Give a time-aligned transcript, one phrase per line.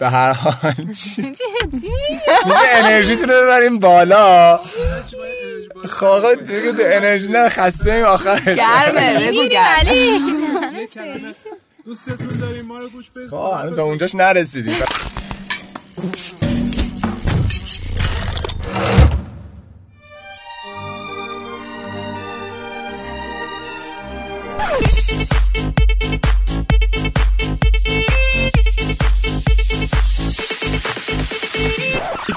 [0.00, 0.74] به هر حال.
[2.44, 4.58] میگه انرژیتون رو ببریم بالا.
[5.88, 10.20] خب آقا دیگه انرژی نه خسته ایم آخر گرمه بگو گرمه
[11.84, 13.28] دوستتون داریم ما رو گوش بدید.
[13.30, 14.74] خب تا اونجاش نرسیدیم.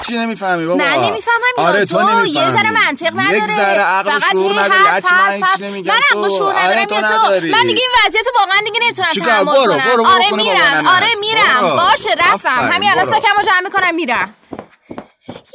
[0.08, 2.30] هیچی نمی‌فهمی بابا من نمی‌فهمم آره تو, تو نمی‌فهمی.
[2.30, 5.60] یه ذره منطق نداره یک ذره عقل فقط شعور نداری هرچی من هیچ.
[5.60, 6.00] نمیگم من.
[6.20, 7.46] عقل شعور آره، ندارم تو.
[7.48, 11.08] من دیگه این وضعیت واقعا دیگه نمی‌تونم؟ تحمل کنم آره میرم آره.
[11.20, 11.76] میرم.
[11.76, 13.04] باشه رفتم همین الان.
[13.04, 14.34] سکمو جمع می‌کنم میرم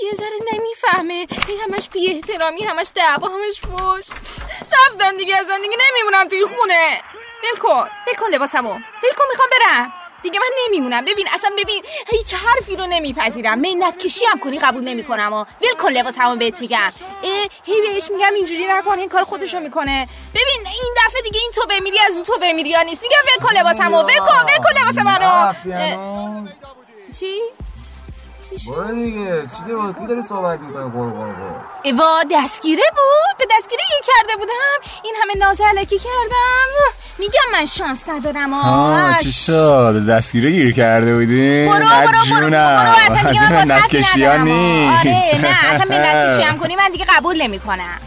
[0.03, 1.13] یه ذره نمی‌فهمه
[1.47, 4.05] این همش بی احترامی همش دعوا همش فوش
[4.71, 7.01] رفتم دیگه ازن دیگه نمیمونم توی خونه
[7.43, 11.05] ول کن ول کن لباسمو ول کن می‌خوام برم دیگه من نمیمونم.
[11.05, 13.59] ببین اصلا ببین هیچ حرفی رو نمیپذیرم.
[13.59, 16.91] منت کشی هم کنی قبول نمی‌کنم و ول کن لباسمو بهت میگم.
[17.63, 20.07] هی بهش میگم اینجوری نکن این کار خودشو می‌کنه.
[20.33, 23.01] ببین این دفعه دیگه این تو بمیری از اون تو بمیری یا نیست.
[23.01, 25.53] میگم ول کن لباسمو ول کن ول کن لباس منو
[27.19, 27.41] چی؟
[28.67, 33.45] برو دیگه چی با کی داری صحبت می‌کنی قر قر قر وا دستگیره بود؟ به
[33.57, 36.93] دستگیره گیر کرده بودم؟ این همه ناز علکی کردم.
[37.19, 41.85] میگم من شانس ندارم آه چی شد؟ دستگیره گیر کرده بودی برو برو
[42.29, 46.89] برو برو برو اصلا دیگه من نیست آره نه اصلا منت کشی هم کنی من
[46.91, 47.99] دیگه قبول نمی‌کنم.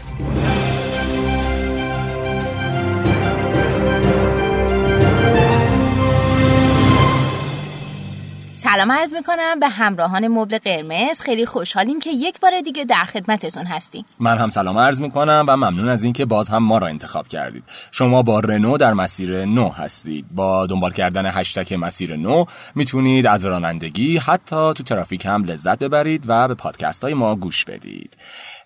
[8.59, 11.21] سلام عرض می‌کنم به همراهان مبل قرمز.
[11.21, 14.05] خیلی خوشحالیم که یک بار دیگه در خدمتتون هستیم.
[14.19, 17.27] من هم سلام عرض می کنم و ممنون از اینکه باز هم ما را انتخاب
[17.27, 17.63] کردید.
[17.91, 20.25] شما با رنو در مسیر نو هستید.
[20.31, 26.23] با دنبال کردن هشتک مسیر نو می‌تونید از رانندگی حتی تو ترافیک هم لذت ببرید
[26.27, 28.17] و به پادکست های ما گوش بدید.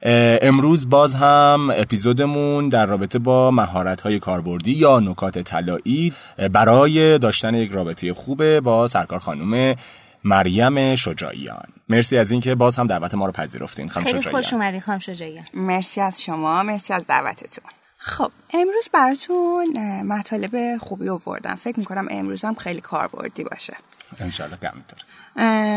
[0.03, 6.13] امروز باز هم اپیزودمون در رابطه با مهارت های کاربردی یا نکات طلایی
[6.51, 9.75] برای داشتن یک رابطه خوبه با سرکار خانم
[10.23, 11.67] مریم شجاعیان.
[11.89, 14.41] مرسی از اینکه باز هم دعوت ما رو پذیرفتین خانم خیلی شجاعیان.
[14.41, 15.45] خوش اومدین خانم شجاعیان.
[15.53, 17.63] مرسی از شما مرسی از دعوتتون.
[17.97, 19.67] خب امروز براتون
[20.03, 21.55] مطالب خوبی آوردم.
[21.55, 23.73] فکر می‌کنم امروز هم خیلی کاربردی باشه.
[24.19, 24.71] انشالله که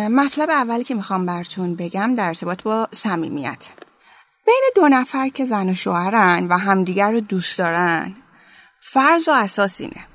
[0.09, 3.69] مطلب اولی که می‌خوام براتون بگم در ارتباط با صمیمیت.
[4.47, 8.15] بین دو نفر که زن و شوهرن و همدیگر رو دوست دارن
[8.81, 10.07] فرض و اساس اینه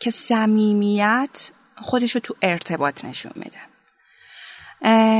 [0.00, 3.58] که صمیمیت خودش رو تو ارتباط نشون میده.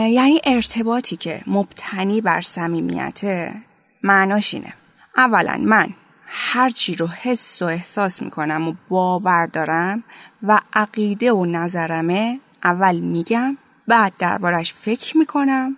[0.09, 3.55] یعنی ارتباطی که مبتنی بر صمیمیته
[4.03, 4.75] معناش اینه.
[5.17, 5.95] اولا من
[6.27, 10.05] هر چی رو حس و احساس می‌کنم و باور دارم
[10.43, 13.59] و عقیده و نظرمه اول میگم
[13.89, 15.77] بعد دربارش فکر می‌کنم.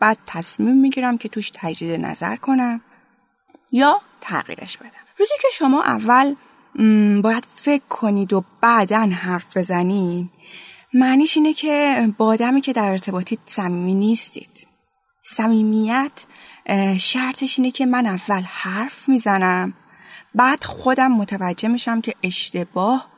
[0.00, 2.80] بعد تصمیم می‌گیرم که توش تجدید نظر کنم
[3.72, 4.90] یا تغییرش بدم.
[5.18, 6.34] روزی که شما اول
[7.22, 10.30] باید فکر کنید و بعدا حرف بزنید
[10.94, 14.66] معنیش اینه که با آدمی که در ارتباطی صمیمی نیستید.
[15.24, 16.12] صمیمیت
[16.98, 19.74] شرطش اینه که من اول حرف می‌زنم
[20.34, 23.10] بعد خودم متوجه میشم که اشتباه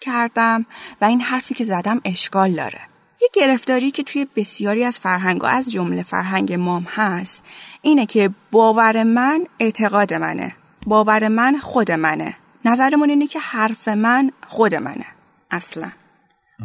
[0.00, 0.66] کردم
[1.00, 2.80] و این حرفی که زدم اشکال داره.
[3.22, 7.42] یه گرفتاری که توی بسیاری از فرهنگ از جمله فرهنگ مام هست
[7.82, 10.56] اینه که باور من اعتقاد منه
[10.86, 12.36] باور من خود منه.
[12.64, 15.06] نظرمون اینه که حرف من خود منه
[15.50, 15.90] اصلا.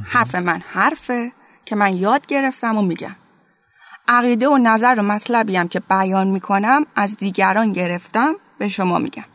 [0.05, 1.31] حرف من حرفه
[1.65, 3.15] که من یاد گرفتم و میگم.
[4.07, 9.25] عقیده و نظر و مطلبی هم که بیان می‌کنم از دیگران گرفتم به شما میگم.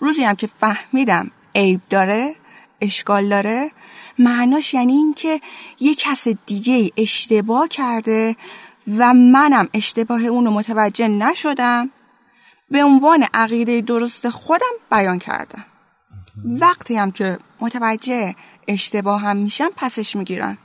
[0.00, 2.34] روزی هم که فهمیدم عیب داره
[2.80, 3.70] اشکال داره
[4.18, 5.40] معناش یعنی این که
[5.80, 8.36] یه کس دیگه اشتباه کرده
[8.98, 11.90] و منم اشتباه اون رو متوجه نشدم.
[12.70, 15.64] به عنوان عقیده درست خودم بیان کردم.
[16.44, 18.34] وقتی هم که متوجه
[18.68, 20.58] اشتباه هم میشم پسش می‌گیرم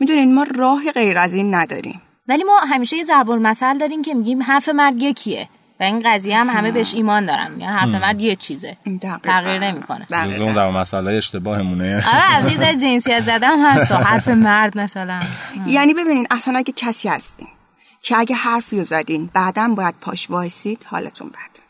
[0.00, 2.02] می‌دونین ما راه غیر از این نداریم.
[2.28, 5.48] ولی ما همیشه یه ضرب المثل داریم که میگیم حرف مرد یکیه.
[5.80, 7.50] و این قضیه هم همه بهش ایمان دارن.
[7.50, 8.76] یعنی حرف مرد یه چیزه.
[9.22, 10.06] تغییر نمی‌کنه.
[10.12, 15.22] اون زمان مسئله اشتباهمونه آره از یه جنسیت زدم هست و حرف مرد مثلا.
[15.66, 17.48] یعنی ببینین اصلا اگه کسی هستین
[18.00, 21.64] که اگه حرفی رو زدین بعدا باید پاش وایسید حالتون بد.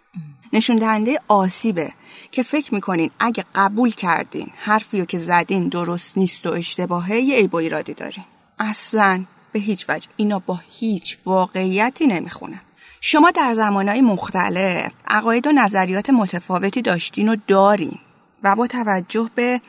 [0.53, 1.93] نشون دهنده آسیبه
[2.31, 7.37] که فکر می‌کنین اگه قبول کردین حرفی رو که زدین درست نیست و اشتباهه یه
[7.37, 8.25] عیب و ایرادی دارین.
[8.59, 10.09] اصلا به هیچ وجه.
[10.17, 12.61] اینا با هیچ واقعیتی نمی‌خونه
[13.07, 17.99] شما در زمانهای مختلف عقاید و نظریات متفاوتی داشتین و دارین
[18.43, 19.61] و با توجه به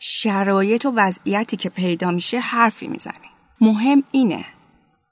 [0.00, 3.30] شرایط و وضعیتی که پیدا میشه حرفی می‌زنی
[3.60, 4.44] مهم اینه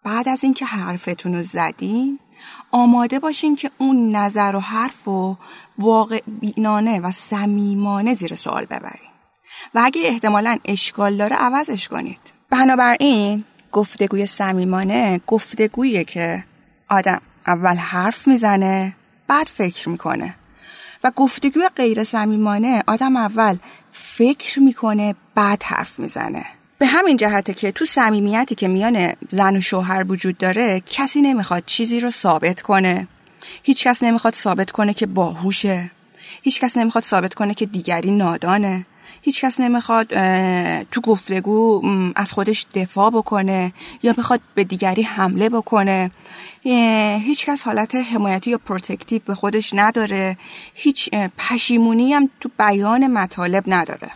[0.04, 2.18] بعد از اینکه حرفتون رو زدین
[2.70, 5.36] آماده باشین که اون نظر و حرف و
[5.78, 9.10] واقع بینانه و صمیمانه زیر سوال ببرین.
[9.74, 12.20] و اگه احتمالا اشکال داره عوضش کنید.
[12.50, 16.44] بنابراین گفتگوی صمیمانه گفتگویی که
[16.88, 18.96] آدم اول حرف می‌زنه
[19.28, 20.34] بعد فکر می‌کنه.
[21.04, 23.56] و گفتگوی غیر صمیمانه آدم اول
[23.92, 26.44] فکر می‌کنه بعد حرف می‌زنه.
[26.78, 31.62] به همین جهته که تو صمیمیتی که میان زن و شوهر وجود داره کسی نمی‌خواد
[31.66, 33.08] چیزی رو ثابت کنه.
[33.62, 35.90] هیچ کس نمی‌خواد ثابت کنه که باهوشه.
[36.42, 38.86] هیچ کس نمی‌خواد ثابت کنه که دیگری نادانه.
[39.22, 40.06] هیچ کس نمی‌خواد
[40.84, 41.82] تو گفتگو
[42.16, 43.72] از خودش دفاع بکنه
[44.02, 46.10] یا بخواد به دیگری حمله بکنه.
[47.24, 50.36] هیچ کس حالت حمایتی یا protective به خودش نداره.
[50.74, 54.10] هیچ پشیمونی هم تو بیان مطالب نداره.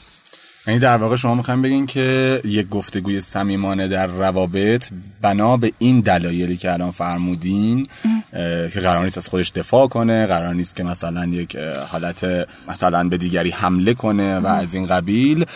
[0.66, 4.88] یعنی در واقع شما می‌خوایم بگین که یک گفتگوی صمیمانه در روابط
[5.22, 7.86] بنا به این دلایلی که الان فرمودین
[8.72, 11.56] که قرار نیست از خودش دفاع کنه قرار نیست که مثلا یک
[11.88, 15.46] حالت مثلا به دیگری حمله کنه و از این قبیل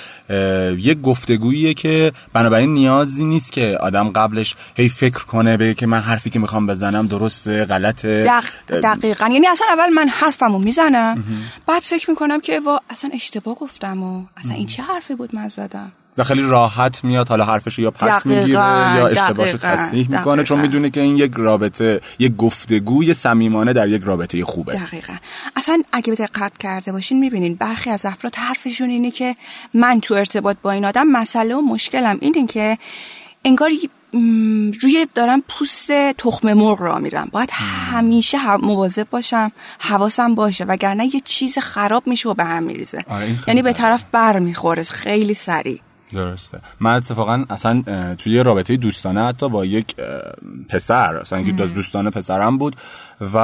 [0.79, 6.01] یک گفتگوییه که بنابراین نیازی نیست که آدم قبلش هی فکر کنه به که من
[6.01, 8.25] حرفی که می‌خوام بزنم درسته غلطه.
[8.25, 8.45] دق...
[8.81, 9.29] دقیقا.
[9.33, 11.25] یعنی اصلا اول من حرفمو می‌زنم
[11.67, 15.49] بعد فکر می‌کنم که وا اصلا اشتباه گفتم و اصلا این چه حرفی بود من
[15.49, 15.93] زدم.
[16.19, 18.49] و خیلی راحت میاد حالا حرفش یا پس می‌گیره
[18.97, 24.03] یا اشتباهش تصحیح می‌کنه چون می‌دونه که این یک رابطه یک گفتگوی صمیمانه در یک
[24.03, 24.73] رابطه خوبه.
[24.73, 25.17] دقیقا.
[25.57, 29.37] اصلا اگه دقت کرده باشین می‌بینین برخی از افراد حرفشون اینه که
[29.75, 32.19] من تو ارتباط با این آدم مسئله و مشکلم.
[32.21, 32.79] اینه که
[33.45, 33.71] انگار
[34.83, 37.29] روی دارم پوست تخم مرغ را میرم.
[37.33, 43.05] باید همیشه مواظب باشم حواسم باشه وگرنه یه چیز خراب میشه و به هم میریزه.
[43.09, 45.81] آره یعنی به طرف بر می‌خوره خیلی سریع.
[46.13, 46.61] درسته.
[46.81, 47.83] من اتفاقا اصلا
[48.19, 49.97] توی رابطه دوستانه حتی با یک
[50.69, 52.77] پسر اصلا که دوستانه پسرم بود
[53.35, 53.39] و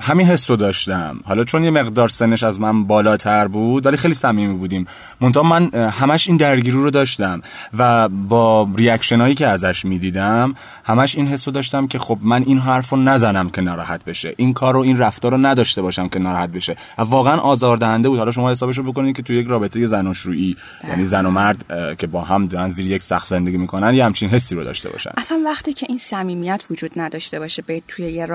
[0.00, 1.20] همین حس رو داشتم.
[1.24, 4.86] حالا چون یه مقدار سنش از من بالاتر بود ولی خیلی صمیمی بودیم.
[5.20, 7.42] منتها من همش این درگیری رو داشتم
[7.78, 10.54] و با ریاکشن هایی که ازش می‌دیدم
[10.84, 14.34] همش این حس رو داشتم که خب من این حرف رو نزنم که ناراحت بشه.
[14.36, 16.76] این کار رو این رفتار رو نداشته باشم که ناراحت بشه.
[16.98, 18.18] واقعا آزاردهنده بود.
[18.18, 20.56] حالا شما حسابش رو بکنید که توی یک رابطه زناشویی
[20.88, 21.64] یعنی زن و مرد
[21.98, 25.10] که با هم دارن زیر یک سقف زندگی می‌کنن یه همچین حسی رو داشته باشن.
[25.16, 28.26] اصلا وقتی که این صمیمیت وجود نداشته باشه به توی یه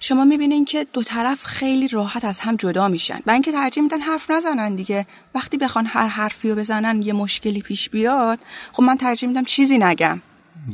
[0.00, 3.20] شما می‌بینین که دو طرف خیلی راحت از هم جدا میشن.
[3.26, 5.06] و اینکه ترجیح میدن حرف نزنن دیگه.
[5.34, 8.38] وقتی بخوان هر حرفی رو بزنن یه مشکلی پیش بیاد
[8.72, 10.20] خب من ترجیح میدم چیزی نگم.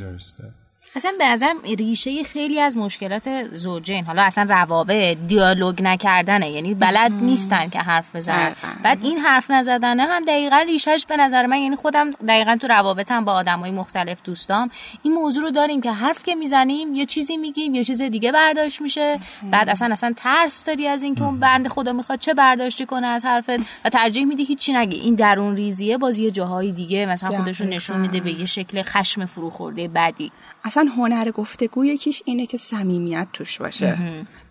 [0.01, 0.62] درسته.
[0.97, 4.05] اصلا به نظرم ریشه خیلی از مشکلات زوجین.
[4.05, 6.51] حالا اصلا روابط دیالوگ نکردنه.
[6.51, 8.55] یعنی بلد نیستن که حرف بزنن.
[8.83, 13.25] بعد این حرف نزدنه هم دقیقا ریشهش به نظر من یعنی خودم دقیقا تو روابطم
[13.25, 14.71] با آدمای مختلف دوستام
[15.03, 18.81] این موضوع رو داریم که حرف که می‌زنیم یه چیزی میگیم یه چیز دیگه برداشت
[18.83, 19.19] میشه.
[19.51, 23.25] بعد اصلا اصلا ترس داری از اینکه اون بند خدا می‌خواد چه برداشتی کنه از
[23.25, 24.97] حرفت و ترجیح میدی هیچی نگی.
[24.97, 29.27] این درون ریزیه باز یه جاهای دیگه مثلا خودشون نشون میده به یه شکل خشم
[29.27, 30.33] فروخورده بدی.
[30.65, 33.99] اصلا هنر گفتگو یکیش اینه که صمیمیت توش باشه.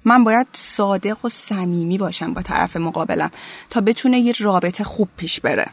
[0.05, 3.31] من باید صادق و صمیمی باشم با طرف مقابلم
[3.69, 5.67] تا بتونه یه رابطه خوب پیش بره.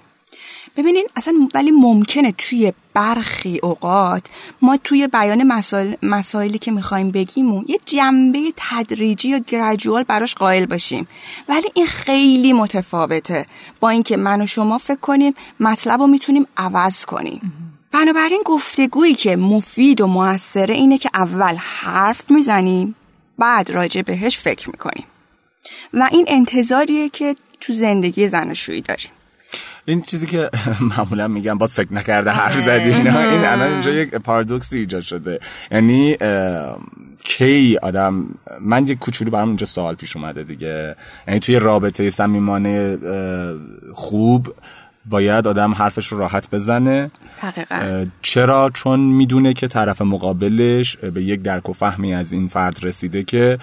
[0.77, 4.23] ببینین اصلا ولی ممکنه توی برخی اوقات
[4.63, 10.67] ما توی بیان مسائل مسائلی که می‌خوایم بگیم یه جنبه تدریجی یا گرجوال براش قائل
[10.67, 11.09] باشیم.
[11.49, 13.47] ولی این خیلی متفاوته.
[13.81, 17.53] با اینکه من و شما فکر کنیم مطلب رو می‌تونیم عوض کنیم.
[17.93, 22.95] بنابراین گفتگویی که مفید و موثره اینه که اول حرف می‌زنیم
[23.39, 25.05] بعد راجع بهش فکر می‌کنیم.
[25.95, 29.11] و این انتظاریه که تو زندگی زناشویی داریم.
[29.85, 30.51] این چیزی که
[30.97, 32.93] معمولا میگم باز فکر نکرده حرف زدی.
[32.95, 33.21] اینا.
[33.31, 35.41] این الان اینجا یک پارادوکسی ایجاد شده.
[35.71, 36.17] یعنی
[37.25, 38.29] کی آدم
[38.61, 40.97] من یک کوچولو برام اینجا سوال پیش اومده دیگه.
[41.29, 42.99] یعنی توی رابطه صمیمانه
[43.95, 44.55] خوب
[45.07, 47.11] باید آدم حرفش رو راحت بزنه.
[47.41, 48.07] حقیقا.
[48.23, 53.23] چرا؟ چون می‌دونه که طرف مقابلش به یک درک و فهمی از این فرد رسیده
[53.23, 53.59] که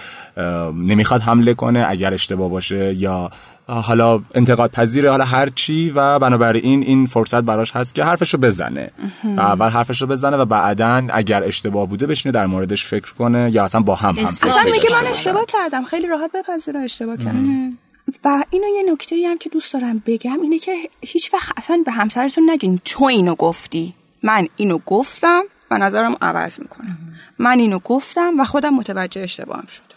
[0.74, 3.30] نمی‌خواد حمله کنه اگر اشتباه باشه یا
[3.68, 8.40] حالا انتقاد پذیره حالا هر چی و بنابراین این فرصت براش هست که حرفش رو
[8.40, 8.92] بزنه.
[9.38, 13.52] و اول حرفش رو بزنه و بعدا اگر اشتباه بوده بشینه در موردش فکر کنه
[13.54, 15.84] یا اصلا با هم هم اصلا میگه من اشتباه کردم.
[15.84, 17.78] خیلی راحت بپذیره اشتباه کردم
[18.24, 21.92] و اینو یه نکته هم که دوست دارم بگم اینه که هیچ وقت اصلا به
[21.92, 22.80] همسرتون نگین.
[22.86, 23.94] تو اینو گفتی.
[24.24, 26.98] من اینو گفتم و نظرم عوض می‌کنم.
[27.40, 29.94] من اینو گفتم و خودم متوجه اشتباهم شد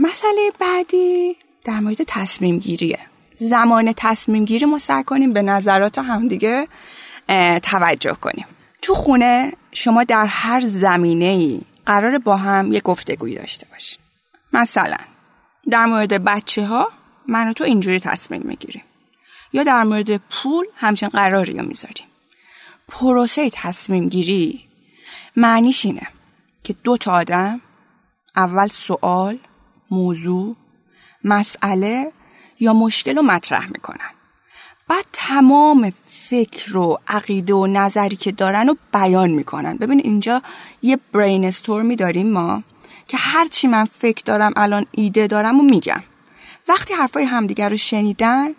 [0.00, 3.09] مسئله بعدی در مورد تصمیم گیریه.
[3.40, 6.68] زمان تصمیم گیری ما سعی کنیم به نظرات همدیگه
[7.62, 8.46] توجه کنیم.
[8.82, 13.98] تو خونه شما در هر زمینه ای قرار با هم یه گفتگویی داشته باشین.
[14.52, 14.96] مثلا
[15.70, 16.88] در مورد بچه ها
[17.28, 18.82] من و تو اینجوری تصمیم می‌گیریم.
[19.52, 22.06] یا در مورد پول همچین قراری رو می‌ذاریم.
[22.88, 24.64] پروسه تصمیم گیری
[25.36, 26.06] معنیش اینه
[26.64, 27.60] که دو تا آدم
[28.36, 29.38] اول سوال
[29.90, 30.56] موضوع
[31.24, 32.12] مسئله
[32.60, 34.10] یا مشکل رو مطرح می‌کنن.
[34.88, 39.76] بعد تمام فکر و عقیده و نظری که دارن رو بیان می‌کنن.
[39.76, 40.42] ببین اینجا
[40.82, 42.62] یه برین استورمی داریم ما
[43.08, 46.02] که هرچی من فکر دارم الان ایده دارم و میگم.
[46.68, 48.50] وقتی حرفای همدیگر رو شنیدن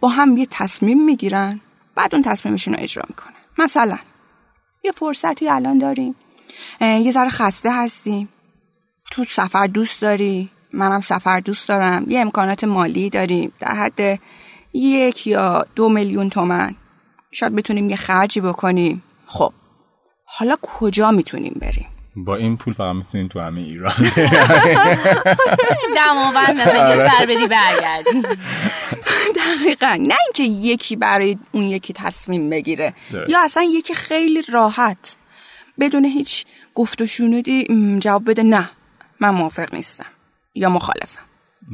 [0.00, 1.60] با هم یه تصمیم می‌گیرن
[1.94, 3.34] بعد اون تصمیمشون رو اجرا می‌کنن.
[3.58, 3.98] مثلا
[4.84, 6.14] یه فرصتی الان داریم.
[6.80, 8.28] یه ذره خسته هستیم.
[9.10, 12.04] تو سفر دوست داری؟ منم سفر دوست دارم.
[12.08, 13.52] یه امکانات مالی داریم.
[13.58, 14.20] در حد
[14.72, 16.74] یک یا دو میلیون تومن.
[17.32, 19.02] شاید بتونیم یه خرجی بکنیم.
[19.26, 19.52] خب
[20.24, 23.92] حالا کجا می‌تونیم بریم؟ با این پول فقط می‌تونیم تو همه ایران.
[25.96, 28.22] دماوند مثلا یه سر بدی برگردی
[29.36, 29.96] دقیقا.
[30.00, 32.94] نه اینکه یکی برای اون یکی تصمیم بگیره.
[33.28, 35.16] یا اصلا یکی خیلی راحت.
[35.80, 37.66] بدون هیچ گفت و شنودی
[37.98, 38.70] جواب بده نه.
[39.20, 40.06] من موافق نیستم.
[40.56, 41.22] یا مخالفم.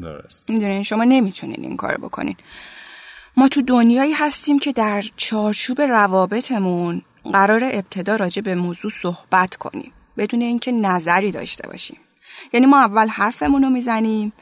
[0.03, 0.51] درست.
[0.51, 2.37] می‌دونین؟ شما نمی‌تونین این کار بکنین.
[3.37, 9.93] ما تو دنیایی هستیم که در چارچوب روابطمون قرار ابتدا راجع به موضوع صحبت کنیم.
[10.17, 11.99] بدون اینکه نظری داشته باشیم.
[12.53, 14.33] یعنی ما اول حرفمون رو می‌زنیم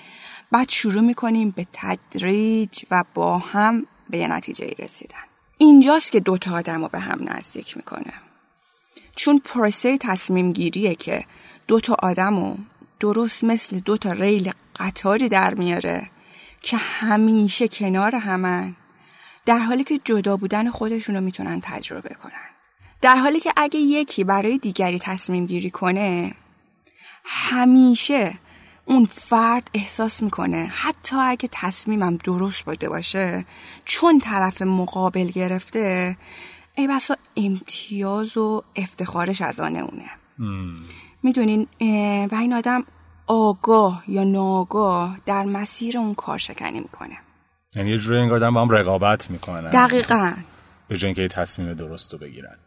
[0.53, 5.25] بعد شروع می‌کنیم به تدریج و با هم به یه نتیجه رسیدن.
[5.59, 8.13] اینجاست که دوتا آدم رو به هم نزدیک می‌کنه.
[9.17, 11.25] چون پروسه تصمیم گیریه که
[11.67, 12.57] دوتا آدم رو
[13.01, 16.11] درست مثل دوتا ریل قطاری در میاره
[16.63, 18.77] که همیشه کنار همن.
[19.47, 22.51] در حالی که جدا بودن خودشون رو می‌تونن تجربه کنن.
[23.01, 26.35] در حالی که اگه یکی برای دیگری تصمیم گیری کنه
[27.25, 28.39] همیشه
[28.85, 33.45] اون فرد احساس می‌کنه حتی اگه تصمیمم درست بوده باشه
[33.85, 36.17] چون طرف مقابل گرفته
[36.75, 40.11] ای بسا امتیاز و افتخارش از آن اونه.
[41.23, 41.69] می‌دونین
[42.31, 42.85] و این آدم
[43.27, 47.19] آگاه یا ناگاه در مسیر اون کار شکنی می‌کنه.
[47.77, 49.71] یعنی یه جوری انگار با هم رقابت می‌کنن.
[49.71, 50.35] دقیقا.
[50.89, 52.59] به جای اینکه تصمیم درست رو بگیرن.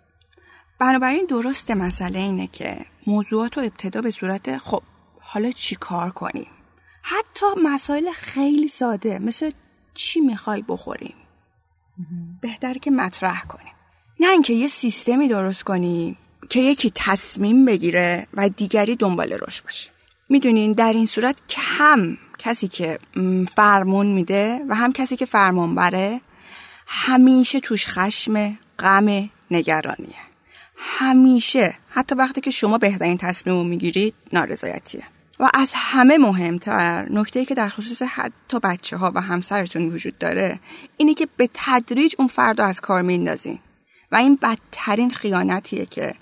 [0.79, 4.81] بنابراین درست مسئله اینه که موضوعات رو ابتدا به صورت خب
[5.22, 6.48] حالا چی کار کنیم؟
[7.01, 9.51] حتی مسائل خیلی ساده مثل
[9.93, 11.15] چی می‌خوای بخوریم؟
[12.41, 13.74] بهتر که مطرح کنیم.
[14.19, 16.17] نه اینکه یه سیستمی درست کنیم.
[16.50, 19.90] که یکی تصمیم بگیره و دیگری دنبال روش باشه.
[20.30, 22.98] می‌دونین در این صورت کم کسی که
[23.56, 26.22] فرمون میده و هم کسی که فرمان بره
[26.88, 30.16] همیشه توش خشم غم نگرانیه.
[30.78, 31.74] همیشه.
[31.90, 35.04] حتی وقتی که شما بهترین تصمیم رو می‌گیرید نارضایتیه.
[35.40, 40.60] و از همه مهمتر نکته که در خصوص حتی بچه ها و همسرتون وجود داره
[40.98, 43.60] اینه که به تدریج اون فرد رو از کار میندازین.
[44.12, 46.14] و این بدترین خیانتیه که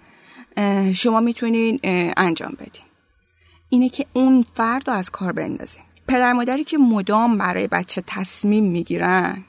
[0.95, 1.79] شما می‌تونین
[2.17, 2.83] انجام بدین.
[3.69, 5.83] اینه که اون فرد رو از کار بندازین.
[6.07, 9.43] پدر مادری که مدام برای بچه تصمیم می‌گیرن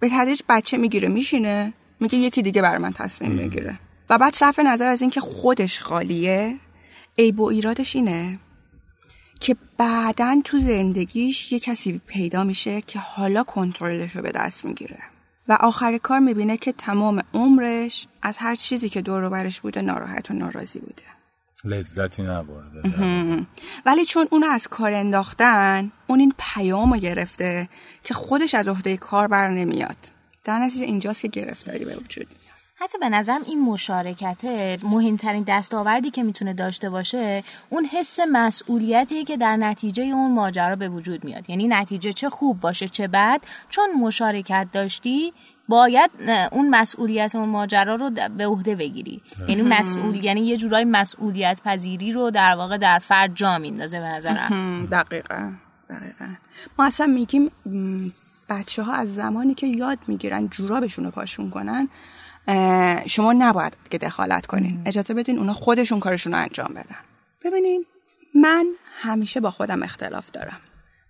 [0.00, 3.78] به تدریج بچه می‌گیره میشینه میگه یکی دیگه برای من تصمیم بگیره
[4.10, 6.58] و بعد صرف نظر از اینکه خودش خالیه
[7.18, 8.38] عیب و ایرادش اینه
[9.40, 14.98] که بعدا تو زندگیش یه کسی پیدا میشه که حالا کنترلش رو به دست می‌گیره.
[15.48, 20.30] و آخر کار می‌بینه که تمام عمرش از هر چیزی که دور برش بوده ناراحت
[20.30, 21.02] و ناراضی بوده.
[21.64, 23.46] لذتی نبرده.
[23.86, 27.68] ولی چون اونو از کار انداختن اون این پیام رو گرفته
[28.04, 29.96] که خودش از عهده کار بر نمیاد.
[30.44, 32.51] در نتیجه اینجاست که گرفتاری به وجود میاد.
[32.82, 34.44] حتی به نظرم این مشارکت
[34.82, 40.88] مهمترین دستاوردی که می‌تونه داشته باشه اون حس مسئولیتیه که در نتیجه اون ماجرا به
[40.88, 41.50] وجود میاد.
[41.50, 45.32] یعنی نتیجه چه خوب باشه چه بد چون مشارکت داشتی
[45.68, 46.10] باید
[46.52, 49.22] اون مسئولیت اون ماجرا رو به عهده بگیری.
[49.48, 54.06] یعنی مسئول یعنی یه جورای مسئولیت پذیری رو در واقع در فرد جا میندازه به
[54.06, 54.86] نظرم.
[54.86, 55.52] دقیقا.
[55.90, 56.34] دقیقا.
[56.78, 57.50] ما اصلا میگیم
[58.48, 61.88] بچه ها از زمانی که یاد می‌گیرن جورابشون رو پاشون کنن
[63.06, 64.82] شما نباید که دخالت کنین.
[64.86, 66.96] اجازه بدین اونا خودشون کارشون رو انجام بدن.
[67.44, 67.84] ببینین
[68.34, 68.66] من
[69.02, 70.60] همیشه با خودم اختلاف دارم.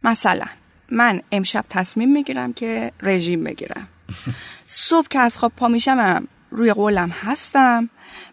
[0.02, 0.46] مثلا
[0.90, 3.88] من امشب تصمیم می‌گیرم که رژیم بگیرم.
[4.66, 7.90] صبح که از خواب پا میشم روی قولم هستم.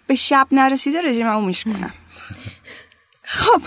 [0.07, 1.93] به شب نرسیده رژیممو میشکنم
[3.23, 3.61] خب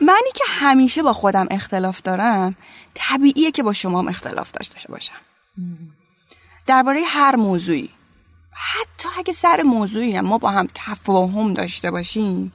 [0.00, 2.56] منی که همیشه با خودم اختلاف دارم
[2.94, 5.14] طبیعیه که با شما هم اختلاف داشته باشم.
[6.66, 7.90] درباره هر موضوعی.
[8.98, 12.52] حتی اگه سر موضوعی هم ما با هم تفاهم داشته باشیم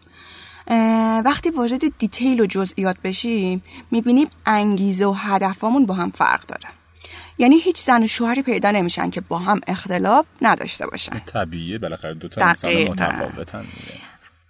[1.25, 6.73] وقتی وارد دیتیل و جزئیات بشیم می‌بینیم انگیزه و هدفامون با هم فرق داره
[7.37, 12.13] یعنی هیچ زن و شوهری پیدا نمیشن که با هم اختلاف نداشته باشن طبیعیه بالاخره
[12.13, 12.73] دو تا انسان.
[12.73, 13.65] متفاوتن.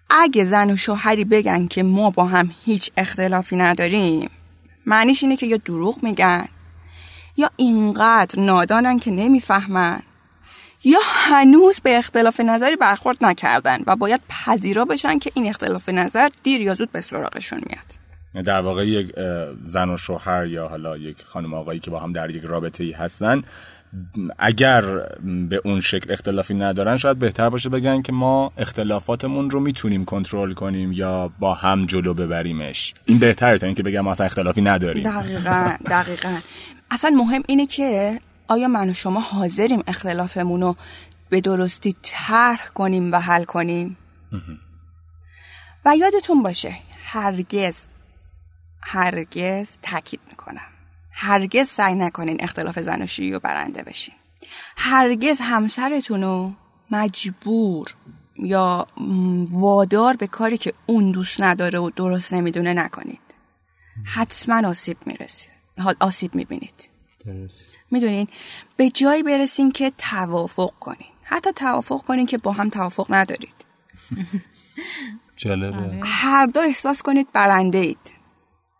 [0.09, 4.29] اگه زن و شوهری بگن که ما با هم هیچ اختلافی نداریم
[4.85, 6.45] معنیش اینه که یا دروغ میگن
[7.37, 10.03] یا اینقدر نادانن که نمی‌فهمن
[10.83, 16.29] یا هنوز به اختلاف نظری برخورد نکردن و باید پذیرا بشن که این اختلاف نظر
[16.43, 18.03] دیر یا زود به سراغشون میاد.
[18.45, 19.11] در واقع یک
[19.65, 22.91] زن و شوهر یا حالا یک خانم آقایی که با هم در یک رابطه ای
[22.91, 23.41] هستن
[24.39, 24.81] اگر
[25.49, 30.53] به اون شکل اختلافی ندارن شاید بهتر باشه بگن که ما اختلافاتمون رو می‌تونیم کنترل
[30.53, 32.93] کنیم یا با هم جلو ببریمش.
[33.05, 35.03] این بهتره تا اینکه بگم ما اصلا اختلافی نداریم.
[35.03, 36.37] دقیقا دقیقا.
[36.91, 38.19] اصلا مهم اینه که
[38.53, 40.75] آیا من و شما حاضریم اختلافمون رو
[41.29, 43.97] به درستی طرح کنیم و حل کنیم؟
[45.85, 47.75] و یادتون باشه هرگز
[48.81, 50.69] هرگز تاکید می‌کنم.
[51.11, 54.15] هرگز سعی نکنین اختلاف زناشویی رو برنده بشین.
[54.77, 56.53] هرگز همسرتون رو
[56.91, 57.87] مجبور
[58.39, 58.87] یا
[59.51, 63.21] وادار به کاری که اون دوست نداره و درست نمی‌دونه نکنید.
[64.05, 65.49] حتما آسیب می‌رسید
[65.99, 66.89] آسیب می‌بینید.
[67.93, 68.27] می‌دونین
[68.77, 71.09] به جایی برسین که توافق کنین.
[71.23, 73.55] حتی توافق کنین که با هم توافق ندارید.
[75.35, 75.99] جالبه.
[76.03, 78.13] هر دو احساس کنید برنده اید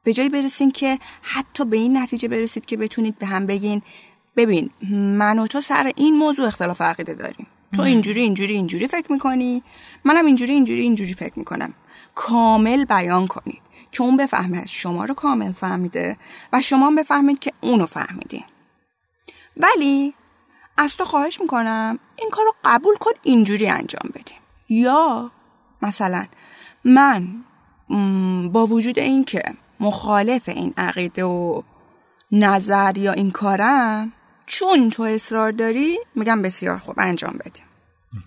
[0.04, 3.82] به جایی برسین که حتی به این نتیجه برسید که بتونید به هم بگین
[4.36, 4.70] ببین
[5.18, 7.48] من و تو سر این موضوع اختلاف عقیده داریم.
[7.76, 9.64] تو اینجوری اینجوری اینجوری فکر می‌کنی
[10.04, 11.74] منم اینجوری اینجوری اینجوری فکر می‌کنم.
[12.16, 16.18] کامل بیان کنید که اون بفهمه شما رو کامل فهمیده
[16.54, 18.44] و شما هم بفهمید که اونو فهمیدین.
[19.58, 20.14] ولی
[20.78, 24.38] از تو خواهش می‌کنم این کار رو قبول کن اینجوری انجام بدیم
[24.70, 25.32] یا
[25.82, 26.26] مثلا
[26.86, 27.44] من
[28.52, 29.44] با وجود این که
[29.80, 31.62] مخالف این عقیده و
[32.32, 34.14] نظر یا این کارم
[34.46, 37.66] چون تو اصرار داری میگم بسیار خوب انجام بدیم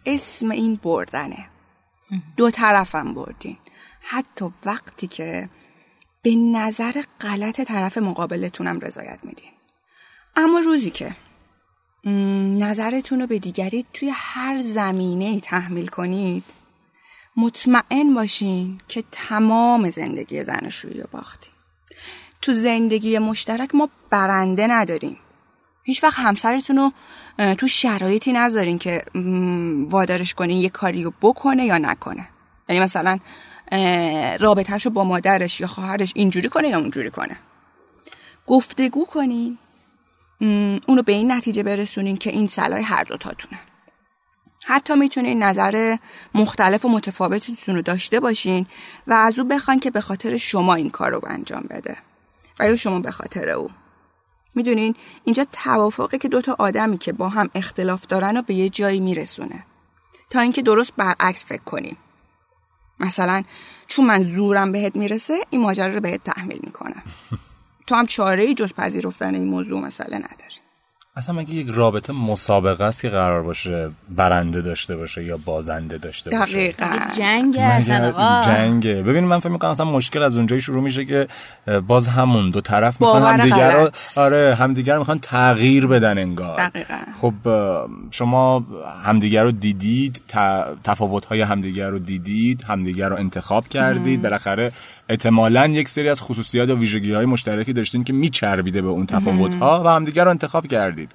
[0.06, 1.48] اسم این بردنه.
[2.36, 3.56] دو طرفم بردین.
[4.00, 5.48] حتی وقتی که
[6.22, 9.50] به نظر غلط طرف مقابلتونم رضایت میدین.
[10.36, 11.16] اما روزی که.
[12.58, 16.44] نظرتون رو به دیگری توی هر زمینه تحمیل کنید
[17.36, 21.52] مطمئن باشین که تمام زندگی زناشویی رو باختیم
[22.42, 25.18] تو زندگی مشترک ما برنده نداریم.
[25.82, 26.92] هیچ وقت همسرتون رو
[27.54, 29.04] تو شرایطی نذارین که
[29.88, 32.28] وادارش کنین یه کاری رو بکنه یا نکنه.
[32.68, 33.18] یعنی مثلا
[34.40, 37.36] رابطهش رو با مادرش یا خواهرش اینجوری کنه یا اونجوری کنه.
[38.46, 39.58] گفتگو کنین.
[40.86, 43.58] اونو به این نتیجه برسونین که این صلاح هر دوتاتونه
[44.68, 45.96] حتی می‌تونین نظر
[46.34, 48.66] مختلف و متفاوتتون رو داشته باشین
[49.06, 51.96] و از او بخوان که به خاطر شما این کار رو انجام بده
[52.60, 53.70] و یا شما به خاطر او.
[54.54, 54.94] می‌دونین
[55.24, 59.64] اینجا توافقه که دوتا آدمی که با هم اختلاف دارن رو به یه جایی میرسونه.
[60.30, 61.96] تا اینکه درست برعکس فکر کنیم.
[63.00, 63.42] مثلا
[63.86, 67.02] چون من زورم بهت می‌رسه این ماجرا رو بهت تحمیل می‌کنم.
[67.86, 70.65] تو هم چاره ای جز پذیرفتن این موضوع مسئله نداری.
[71.18, 76.30] اصلا مگه یک رابطه مسابقه است که قرار باشه برنده داشته باشه یا بازنده داشته
[76.30, 76.86] باشه؟ دقیقا.
[77.18, 79.02] جنگ اصلا جنگه.
[79.02, 81.26] ببین من فکر می‌کنم اصلا مشکل از اونجایی شروع میشه که
[81.86, 83.90] باز همون دو طرف می‌خوان همدیگر رو.
[84.16, 86.68] آره همدیگر می‌خوان تغییر بدن انگار.
[86.68, 86.98] دقیقاً.
[87.20, 87.34] خب
[88.10, 88.66] شما
[89.04, 90.22] همدیگر رو دیدید
[90.84, 94.22] تفاوت های همدیگر رو دیدید همدیگر رو انتخاب کردید.
[94.22, 94.72] بالاخره
[95.08, 99.54] احتمالا یک سری از خصوصیات و ویژگی های مشترکی داشتین که میچربیده به اون تفاوت
[99.54, 101.05] ها و همدیگر رو انتخاب کردید.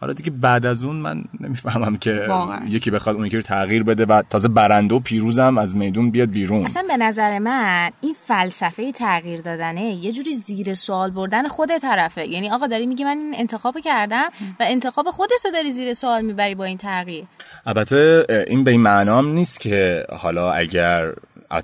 [0.00, 2.66] حالا دیگه بعد از اون من نمی‌فهمم که واقعاً.
[2.68, 6.30] یکی بخواد اون یکی رو تغییر بده و تازه برنده و پیروزم از میدون بیاد
[6.30, 6.64] بیرون.
[6.64, 12.28] اصلا به نظر من این فلسفه تغییر دادنه یه جوری زیر سوال بردن خود طرفه.
[12.28, 14.28] یعنی آقا داری میگی من این انتخاب کردم
[14.60, 17.24] و انتخاب خودت رو داری زیر سوال می‌بری با این تغییر.
[17.66, 21.12] البته این به این معنام نیست که حالا اگر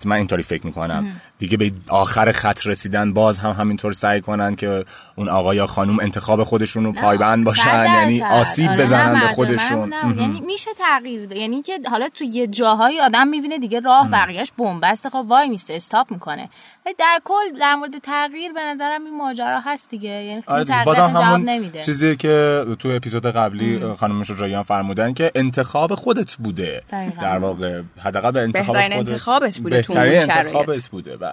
[0.04, 1.12] من اینطوری فکر می‌کنم.
[1.40, 4.84] دیگه به آخر خط رسیدن باز هم همینطور سعی کنن که
[5.16, 8.32] اون آقا یا خانم انتخاب خودشون رو پایبند باشن یعنی درصد.
[8.32, 9.94] آسیب آره، بزنن به خودشون.
[10.18, 11.38] یعنی میشه تغییر ده.
[11.38, 15.74] یعنی که حالا تو یه جاهایی آدم می‌بینه دیگه راه بقیهش بنبسته خب وای میسته
[15.74, 16.48] استاپ می‌کنه
[16.86, 20.64] ولی در کل در مورد تغییر به نظرم این ماجرا هست دیگه یعنی آره.
[20.64, 26.34] تغییر جواب همون نمیده چیزی که تو اپیزود قبلی خانم شجاعیان فرمودن که انتخاب خودت
[26.34, 27.22] بوده دقیقاً.
[27.22, 29.92] در واقع حداقل به انتخاب خودت انتخابت بوده تو.
[29.96, 31.29] انتخابت بوده بله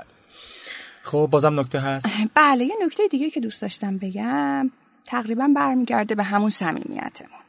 [1.08, 2.06] خب بازم نکته هست.
[2.36, 4.72] بله یه نکته دیگه که دوست داشتم بگم
[5.06, 7.40] تقریبا برمیگرده به همون صمیمیتمون.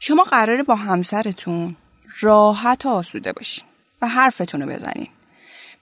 [0.00, 1.76] شما قراره با همسرتون
[2.20, 3.64] راحت و آسوده باشین
[4.02, 5.08] و حرفتون رو بزنین.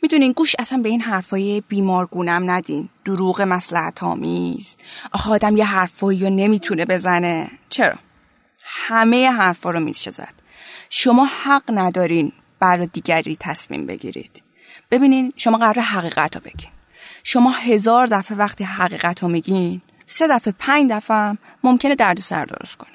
[0.02, 2.88] می‌دونین گوش اصلا به این حرفای بیمارگونم ندین.
[3.04, 4.76] دروغ مسلحت آمیز.
[5.12, 7.50] آخه آدم یه حرفایی رو نمی‌تونه بزنه.
[7.68, 7.98] چرا؟
[8.64, 10.34] همه حرفا رو میشه زد.
[10.90, 14.42] شما حق ندارین بر دیگری تصمیم بگیرید.
[14.90, 16.70] ببینین شما قرار حقیقت رو بگین.
[17.24, 22.44] شما هزار دفعه وقتی حقیقت رو میگین سه دفعه پنج دفعه هم ممکنه درد سر
[22.44, 22.88] درست کنه.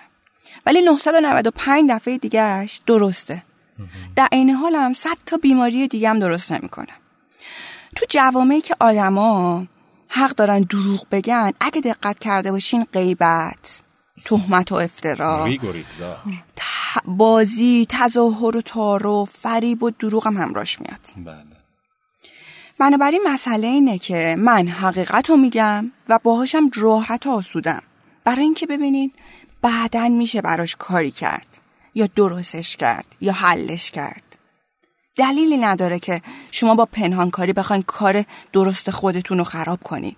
[0.66, 3.44] ولی 995 دفعه دیگهش درسته.
[4.16, 6.94] در عین حال هم صد تا بیماری دیگه هم درست نمی‌کنه.
[7.96, 9.68] تو جوامعی که آدما
[10.10, 13.82] حق دارن دروغ بگن اگه دقت کرده باشین غیبت
[14.26, 15.50] تهمت و افترا.
[17.06, 21.00] بازی تظاهر و تعارف فریب و دروغ هم همراش میاد.
[21.18, 21.47] بله.
[22.80, 27.82] بنابراین مسئله اینه که من حقیقت رو میگم و باهاشم راحت آسودم.
[28.24, 29.12] برای اینکه ببینین
[29.62, 31.58] بعدا میشه براش کاری کرد.
[31.96, 34.38] یا درستش کرد یا حلش کرد.
[35.16, 40.16] دلیلی نداره که شما با پنهانکاری بخواین کار درست خودتون رو خراب کنین.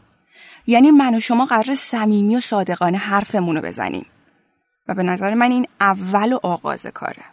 [0.67, 4.05] یعنی من و شما قرار صمیمی و صادقانه حرفمون رو بزنیم.
[4.87, 7.23] و به نظر من این اول و آغاز کاره.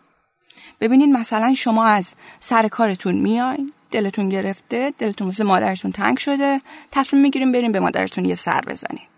[0.80, 7.22] ببینین مثلا شما از سر کارتون میاین دلتون گرفته دلتون واسه مادرتون تنگ شده تصمیم
[7.22, 9.08] می‌گیریم بریم به مادرتون یه سر بزنید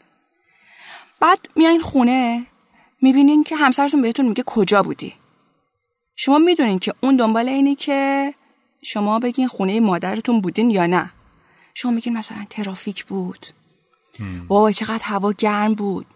[1.21, 2.47] بعد میایین خونه
[3.03, 5.15] می‌بینین که همسرتون بهتون میگه کجا بودی.
[6.17, 8.33] شما می‌دونین که اون دنبال اینی که
[8.83, 11.11] شما بگین خونه مادرتون بودین یا نه.
[11.75, 13.47] شما میگین مثلا ترافیک بود.
[14.49, 16.07] وای چقدر هوا گرم بود.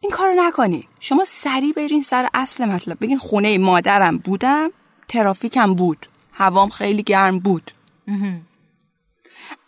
[0.00, 0.88] این کارو نکنی.
[1.00, 2.96] شما سریع برین سر اصل مطلب.
[3.00, 4.70] بگین خونه مادرم بودم
[5.08, 6.06] ترافیکم بود.
[6.32, 7.70] هوام خیلی گرم بود.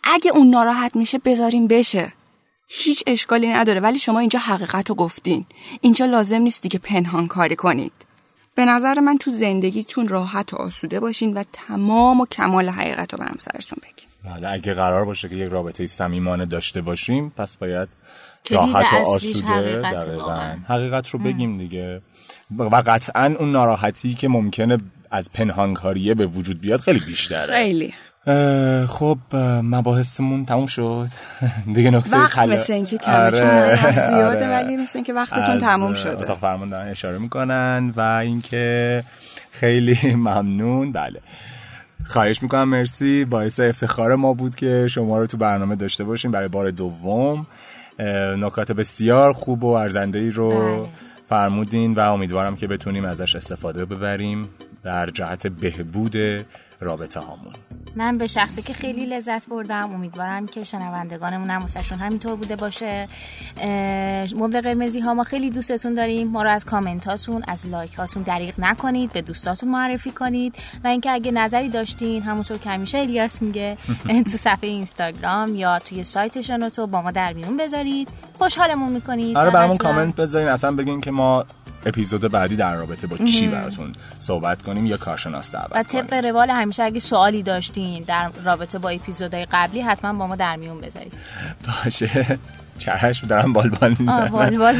[0.03, 2.13] اگه اون ناراحت میشه بذارین بشه.
[2.67, 5.45] هیچ اشکالی نداره ولی شما اینجا حقیقت رو گفتین.
[5.81, 7.91] اینجا لازم نیست دیگه پنهان کاری کنید.
[8.55, 13.17] به نظر من تو زندگیتون راحت و آسوده باشین و تمام و کمال حقیقت رو
[13.17, 14.35] به همسرتون بگین.
[14.35, 17.89] بله اگه قرار باشه که یک رابطه صمیمانه داشته باشیم پس باید
[18.49, 19.81] راحت و آسوده.
[19.81, 20.57] واقعاً.
[20.67, 22.01] حقیقت رو بگیم دیگه.
[22.57, 24.77] و قطعا اون ناراحتی که ممکنه
[25.11, 27.53] از پنهانکاریه به وجود بیاد خیلی بیشتره.
[27.53, 27.93] خیلی.
[28.87, 29.17] خب
[29.63, 31.07] مباحثمون تموم شد.
[31.75, 33.75] دیگه نکته وقت خلا- مثل اینکه کمه آره، چون من
[34.09, 34.47] زیاده آره.
[34.63, 36.21] ولی مثل اینکه وقتتون تموم شده.
[36.21, 39.03] اتاق فرمان دارن اشاره می‌کنن و اینکه
[39.51, 40.91] خیلی ممنون.
[40.91, 41.19] بله.
[42.05, 43.25] خواهش می‌کنم مرسی.
[43.25, 47.47] باعث افتخار ما بود که شما رو تو برنامه داشته باشیم برای بار دوم.
[48.37, 50.89] نکات بسیار خوب و ارزنده رو بله.
[51.29, 54.49] فرمودین و امیدوارم که بتونیم ازش استفاده ببریم
[54.83, 56.15] در جهت بهبود
[56.79, 57.53] رابطه هامون.
[57.95, 63.07] من به شخصی که خیلی لذت بردم امیدوارم که شنوندگانمون هم واسهشون همینطور بوده باشه.
[64.35, 66.27] مبل قرمزی ها ما خیلی دوستتون داریم.
[66.27, 70.55] ما رو از کامنت هاتون از لایک هاتون دریغ نکنید به دوستاتون معرفی کنید.
[70.83, 73.77] و اینکه اگه نظری داشتین همونطور که همیشه الیاس میگه
[74.31, 78.07] تو صفحه اینستاگرام یا توی سایت شنوتو با ما در میون بذارید.
[78.37, 79.37] خوشحالمون می‌کنید.
[79.37, 80.47] آره برامون کامنت بذارین.
[80.47, 81.45] اصلا بگین که ما
[81.85, 86.49] اپیزود بعدی در رابطه با چی براتون صحبت کنیم یا کارشناس دعوت و طبق روال
[86.49, 91.13] همیشه اگه سوالی داشتین در رابطه با اپیزودهای قبلی حتما با ما در میون بذارید.
[91.83, 92.39] باشه.
[92.77, 94.29] چشم دارم بالبال می‌زنم.
[94.31, 94.75] وال وال.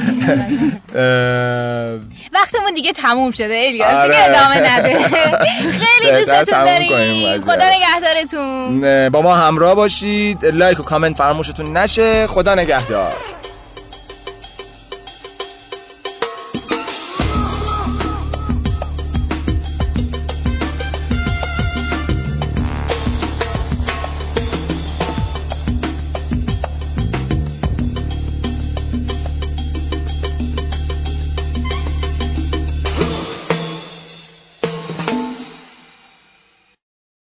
[2.33, 4.07] وقتمون دیگه تموم شده الیاس آره.
[4.07, 4.97] دیگه ادامه نده.
[5.85, 7.41] خیلی دوستتون داریم.
[7.41, 7.69] خدا.
[7.75, 9.09] نگهدارتون.
[9.09, 10.45] با ما همراه باشید.
[10.45, 12.27] لایک و کامنت فراموشتون نشه.
[12.27, 13.13] خدا نگهدار.